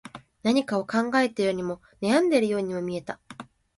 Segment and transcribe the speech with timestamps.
[0.41, 3.19] 何かを考えているようにも、悩んでいるようにも見えた